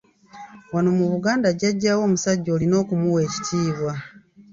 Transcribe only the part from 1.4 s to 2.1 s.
Jjajjaawo